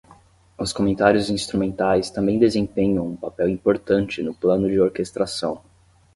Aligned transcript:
Os 0.57 0.73
comentários 0.73 1.29
instrumentais 1.29 2.09
também 2.09 2.39
desempenham 2.39 3.05
um 3.05 3.15
papel 3.15 3.47
importante 3.49 4.23
no 4.23 4.33
plano 4.33 4.67
de 4.67 4.79
orquestração. 4.79 5.61